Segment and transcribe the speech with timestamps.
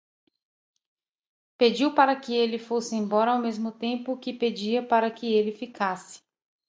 [1.59, 1.93] Pediu
[2.23, 6.23] que ele fosse embora, ao mesmo tempo que pedia para que ele ficasse.